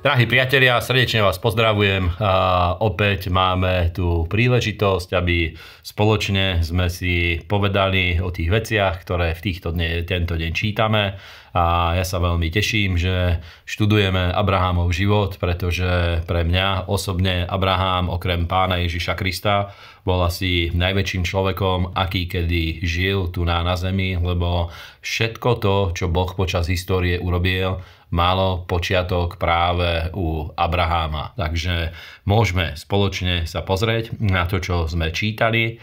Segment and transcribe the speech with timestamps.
[0.00, 5.52] Drahí priatelia, srdečne vás pozdravujem a opäť máme tu príležitosť, aby
[5.84, 11.20] spoločne sme si povedali o tých veciach, ktoré v týchto dne, tento deň čítame.
[11.52, 18.48] A ja sa veľmi teším, že študujeme Abrahamov život, pretože pre mňa osobne Abraham okrem
[18.48, 24.72] pána Ježiša Krista bol asi najväčším človekom, aký kedy žil tu na, na zemi, lebo
[25.04, 31.34] všetko to, čo Boh počas histórie urobil, malo počiatok práve u Abraháma.
[31.38, 31.94] Takže
[32.26, 35.78] môžeme spoločne sa pozrieť na to, čo sme čítali.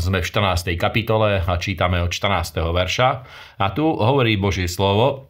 [0.00, 0.72] Sme v 14.
[0.80, 2.56] kapitole a čítame od 14.
[2.60, 3.08] verša.
[3.60, 5.28] A tu hovorí Božie slovo,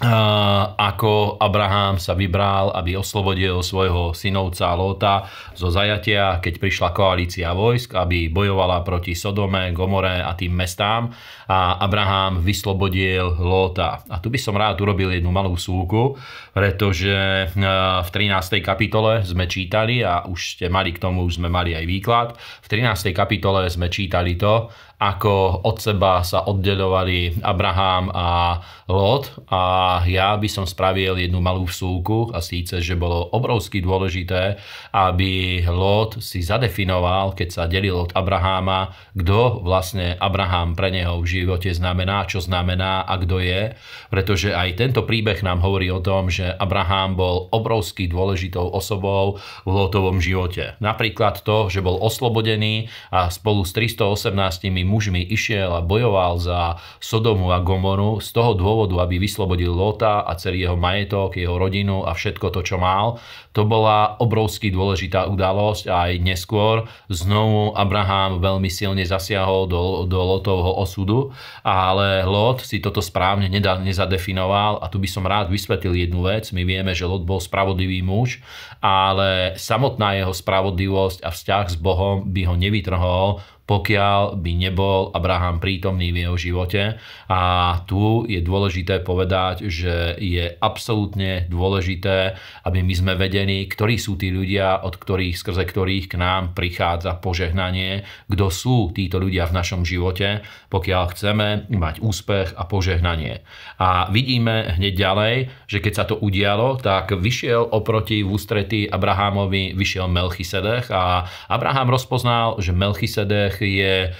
[0.00, 8.00] ako Abraham sa vybral, aby oslobodil svojho synovca Lóta zo zajatia, keď prišla koalícia vojsk,
[8.00, 11.12] aby bojovala proti Sodome, Gomore a tým mestám
[11.44, 14.00] a Abraham vyslobodil Lóta.
[14.08, 16.16] A tu by som rád urobil jednu malú súku,
[16.56, 18.64] pretože v 13.
[18.64, 22.28] kapitole sme čítali a už ste mali k tomu, už sme mali aj výklad.
[22.64, 23.12] V 13.
[23.12, 29.62] kapitole sme čítali to, ako od seba sa oddelovali Abraham a Lot a
[30.04, 34.60] ja by som spravil jednu malú vsúku a síce, že bolo obrovsky dôležité,
[34.92, 41.26] aby Lot si zadefinoval, keď sa delil od Abraháma, kto vlastne Abraham pre neho v
[41.46, 43.72] živote znamená, čo znamená a kto je,
[44.12, 49.70] pretože aj tento príbeh nám hovorí o tom, že Abraham bol obrovsky dôležitou osobou v
[49.70, 50.76] Lotovom živote.
[50.84, 57.54] Napríklad to, že bol oslobodený a spolu s 318 mužmi išiel a bojoval za Sodomu
[57.54, 62.10] a Gomoru z toho dôvodu, aby vyslobodil Lota a celý jeho majetok, jeho rodinu a
[62.10, 63.22] všetko to, čo mal.
[63.54, 70.18] To bola obrovsky dôležitá udalosť a aj neskôr znovu Abraham veľmi silne zasiahol do, do
[70.18, 71.30] Lotovho osudu,
[71.62, 76.50] ale Lot si toto správne nezadefinoval a tu by som rád vysvetlil jednu vec.
[76.50, 78.42] My vieme, že Lot bol spravodlivý muž,
[78.78, 83.28] ale samotná jeho spravodlivosť a vzťah s Bohom by ho nevytrhol
[83.70, 86.98] pokiaľ by nebol Abraham prítomný v jeho živote.
[87.30, 87.40] A
[87.86, 92.34] tu je dôležité povedať, že je absolútne dôležité,
[92.66, 97.14] aby my sme vedení, ktorí sú tí ľudia, od ktorých, skrze ktorých k nám prichádza
[97.22, 103.46] požehnanie, kto sú títo ľudia v našom živote, pokiaľ chceme mať úspech a požehnanie.
[103.78, 105.34] A vidíme hneď ďalej,
[105.70, 111.94] že keď sa to udialo, tak vyšiel oproti v ústretí Abrahamovi, vyšiel Melchisedech a Abraham
[111.94, 114.10] rozpoznal, že Melchisedech je e,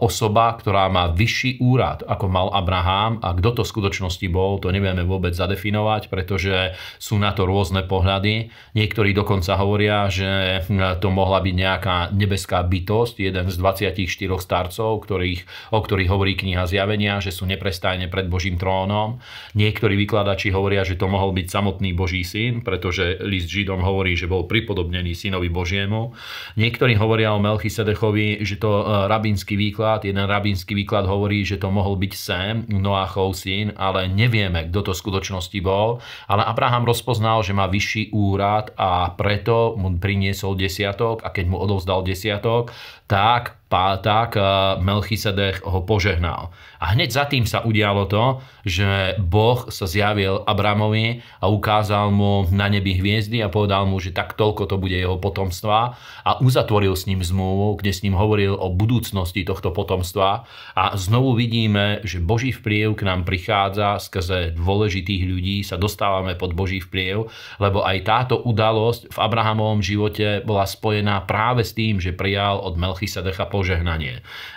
[0.00, 4.70] osoba, ktorá má vyšší úrad, ako mal Abraham a kto to v skutočnosti bol, to
[4.70, 8.54] nevieme vôbec zadefinovať, pretože sú na to rôzne pohľady.
[8.78, 10.62] Niektorí dokonca hovoria, že
[11.02, 13.98] to mohla byť nejaká nebeská bytosť, jeden z 24
[14.38, 15.40] starcov, ktorých,
[15.74, 19.18] o ktorých hovorí kniha Zjavenia, že sú neprestajne pred Božím trónom.
[19.58, 24.30] Niektorí vykladači hovoria, že to mohol byť samotný Boží syn, pretože list Židom hovorí, že
[24.30, 26.14] bol pripodobnený synovi Božiemu.
[26.54, 30.04] Niektorí hovoria o Melchisedechovi, že to E, rabínsky výklad.
[30.04, 34.92] Jeden rabínsky výklad hovorí, že to mohol byť Sem, Noachov syn, ale nevieme, kto to
[34.92, 36.04] v skutočnosti bol.
[36.28, 41.56] Ale Abraham rozpoznal, že má vyšší úrad a preto mu priniesol desiatok a keď mu
[41.56, 42.70] odovzdal desiatok,
[43.08, 43.63] tak
[44.00, 44.38] tak
[44.80, 46.54] Melchisedech ho požehnal.
[46.84, 52.44] A hneď za tým sa udialo to, že Boh sa zjavil Abramovi a ukázal mu
[52.52, 56.92] na nebi hviezdy a povedal mu, že tak toľko to bude jeho potomstva a uzatvoril
[56.92, 60.44] s ním zmluvu, kde s ním hovoril o budúcnosti tohto potomstva
[60.76, 66.52] a znovu vidíme, že Boží vplyv k nám prichádza skrze dôležitých ľudí, sa dostávame pod
[66.52, 72.12] Boží vplyv, lebo aj táto udalosť v Abrahamovom živote bola spojená práve s tým, že
[72.12, 73.63] prijal od Melchisedecha požehnanie.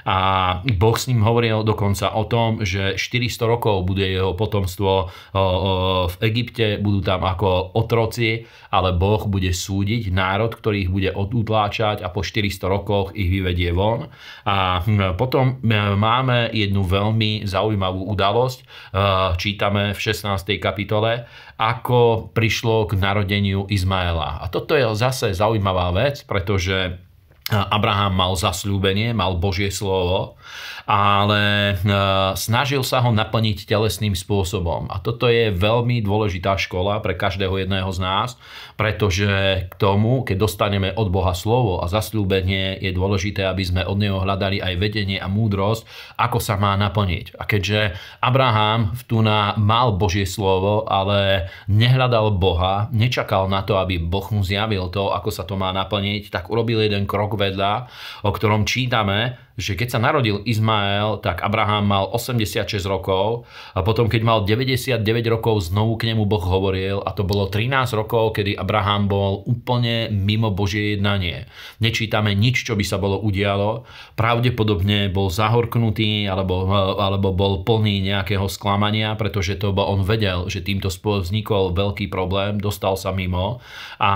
[0.07, 0.18] A
[0.75, 5.12] Boh s ním hovoril dokonca o tom, že 400 rokov bude jeho potomstvo
[6.07, 12.03] v Egypte, budú tam ako otroci, ale Boh bude súdiť národ, ktorý ich bude odutláčať
[12.03, 14.12] a po 400 rokoch ich vyvedie von.
[14.44, 15.59] A hm, potom
[15.96, 18.59] máme jednu veľmi zaujímavú udalosť,
[19.40, 20.59] čítame v 16.
[20.59, 21.28] kapitole,
[21.58, 24.43] ako prišlo k narodeniu Izmaela.
[24.43, 27.06] A toto je zase zaujímavá vec, pretože
[27.47, 30.35] Abraham mal zasľúbenie, mal Božie slovo,
[30.84, 31.96] ale e,
[32.35, 34.91] snažil sa ho naplniť telesným spôsobom.
[34.91, 38.29] A toto je veľmi dôležitá škola pre každého jedného z nás,
[38.76, 43.96] pretože k tomu, keď dostaneme od Boha slovo a zasľúbenie, je dôležité, aby sme od
[43.96, 45.88] neho hľadali aj vedenie a múdrosť,
[46.20, 47.40] ako sa má naplniť.
[47.40, 54.03] A keďže Abraham v Tuna mal Božie slovo, ale nehľadal Boha, nečakal na to, aby
[54.03, 57.73] Boh mu zjavil to, ako sa to má naplniť, tak urobil jeden krok vedľa,
[58.25, 64.05] o ktorom čítame, že keď sa narodil Izmael, tak Abraham mal 86 rokov a potom
[64.05, 65.01] keď mal 99
[65.33, 70.13] rokov znovu k nemu Boh hovoril a to bolo 13 rokov, kedy Abraham bol úplne
[70.13, 71.49] mimo Božie jednanie.
[71.81, 73.81] Nečítame nič, čo by sa bolo udialo.
[74.13, 76.69] Pravdepodobne bol zahorknutý alebo,
[77.01, 82.93] alebo bol plný nejakého sklamania, pretože to on vedel, že týmto vznikol veľký problém, dostal
[82.93, 83.57] sa mimo
[83.97, 84.11] a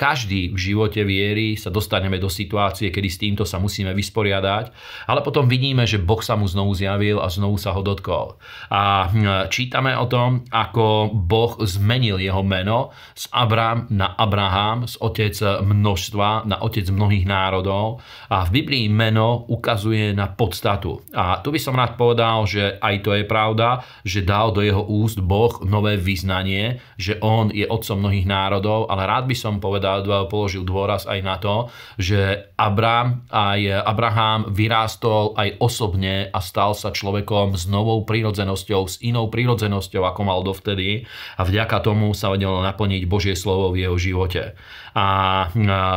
[0.00, 5.20] každý v živote viery sa dostaneme do situácie, kedy s týmto sa musíme vysporiadať ale
[5.24, 8.36] potom vidíme, že Boh sa mu znovu zjavil a znovu sa ho dotkol.
[8.72, 14.96] A hm, čítame o tom, ako Boh zmenil jeho meno z Abram na Abraham, z
[15.00, 18.00] otec množstva na otec mnohých národov.
[18.32, 21.02] A v Biblii meno ukazuje na podstatu.
[21.14, 24.84] A tu by som rád povedal, že aj to je pravda, že dal do jeho
[24.84, 30.04] úst Boh nové vyznanie, že on je otcom mnohých národov, ale rád by som povedal,
[30.28, 36.92] položil dôraz aj na to, že Abram aj Abraham vyrástol aj osobne a stal sa
[36.92, 41.08] človekom s novou prírodzenosťou, s inou prírodzenosťou, ako mal dovtedy
[41.40, 44.52] a vďaka tomu sa vedelo naplniť Božie slovo v jeho živote.
[44.92, 45.48] A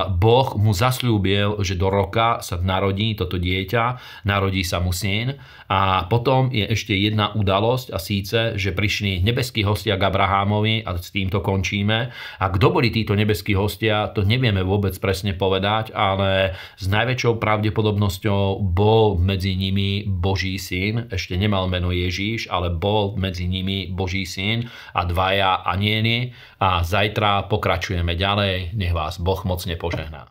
[0.07, 3.83] Boh mu zasľúbil, že do roka sa narodí toto dieťa,
[4.23, 5.35] narodí sa mu syn
[5.67, 10.95] a potom je ešte jedna udalosť a síce, že prišli nebeskí hostia k Abrahámovi a
[10.95, 12.13] s týmto končíme.
[12.13, 18.60] A kto boli títo nebeskí hostia, to nevieme vôbec presne povedať, ale s najväčšou pravdepodobnosťou
[18.61, 24.69] bol medzi nimi Boží syn, ešte nemal meno Ježíš, ale bol medzi nimi Boží syn
[24.93, 30.29] a dvaja anieni a zajtra pokračujeme ďalej, nech vás Boh mocne požehná.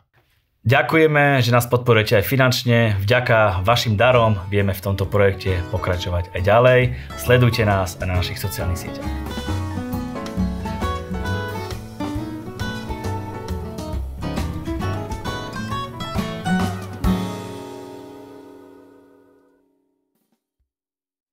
[0.61, 2.93] Ďakujeme, že nás podporujete aj finančne.
[3.01, 6.79] Vďaka vašim darom vieme v tomto projekte pokračovať aj ďalej.
[7.17, 9.60] Sledujte nás aj na našich sociálnych sieťach.